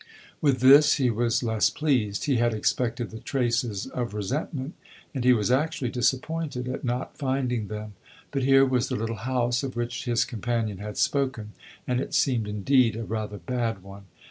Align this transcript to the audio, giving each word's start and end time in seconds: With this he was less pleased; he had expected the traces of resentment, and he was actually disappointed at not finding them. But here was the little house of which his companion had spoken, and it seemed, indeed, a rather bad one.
With 0.41 0.61
this 0.61 0.95
he 0.95 1.11
was 1.11 1.43
less 1.43 1.69
pleased; 1.69 2.25
he 2.25 2.37
had 2.37 2.55
expected 2.55 3.11
the 3.11 3.19
traces 3.19 3.85
of 3.85 4.15
resentment, 4.15 4.73
and 5.13 5.23
he 5.23 5.31
was 5.31 5.51
actually 5.51 5.91
disappointed 5.91 6.67
at 6.67 6.83
not 6.83 7.15
finding 7.19 7.67
them. 7.67 7.93
But 8.31 8.41
here 8.41 8.65
was 8.65 8.87
the 8.89 8.95
little 8.95 9.17
house 9.29 9.61
of 9.61 9.75
which 9.75 10.05
his 10.05 10.25
companion 10.25 10.79
had 10.79 10.97
spoken, 10.97 11.51
and 11.85 12.01
it 12.01 12.15
seemed, 12.15 12.47
indeed, 12.47 12.95
a 12.95 13.03
rather 13.03 13.37
bad 13.37 13.83
one. 13.83 14.05